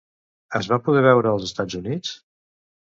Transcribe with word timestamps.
Es 0.59 0.69
va 0.71 0.79
poder 0.87 1.05
veure 1.09 1.31
als 1.35 1.47
Estats 1.51 1.81
Units? 1.85 2.19